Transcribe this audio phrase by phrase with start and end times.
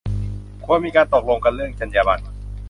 [0.65, 2.23] ควรมีการตกลงกันเรื่องจรรยาบรรณ